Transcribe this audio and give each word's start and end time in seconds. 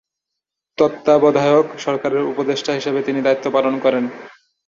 তত্ত্বাবধায়ক 0.77 1.67
সরকারের 1.77 2.23
উপদেষ্টা 2.23 2.71
হিসেবে 2.73 2.99
তিনি 3.03 3.19
দায়িত্ব 3.21 3.45
পালন 3.55 3.73
করেন। 3.79 4.03